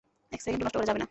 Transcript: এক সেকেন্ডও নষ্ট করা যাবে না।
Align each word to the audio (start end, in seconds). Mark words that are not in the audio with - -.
এক 0.35 0.39
সেকেন্ডও 0.43 0.65
নষ্ট 0.65 0.77
করা 0.77 0.87
যাবে 0.87 0.97
না। 0.97 0.99